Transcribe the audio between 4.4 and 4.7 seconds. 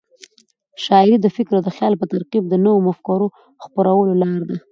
ده.